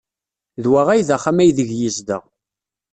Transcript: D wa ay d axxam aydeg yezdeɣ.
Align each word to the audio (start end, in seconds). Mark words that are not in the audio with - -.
D 0.63 0.65
wa 0.71 0.81
ay 0.93 1.01
d 1.07 1.09
axxam 1.15 1.37
aydeg 1.43 1.69
yezdeɣ. 1.79 2.23